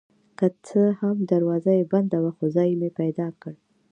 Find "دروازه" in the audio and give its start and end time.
1.31-1.71